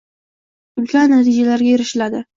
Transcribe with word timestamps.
ulkan 0.83 1.13
natijalarga 1.17 1.77
erishiladi. 1.77 2.25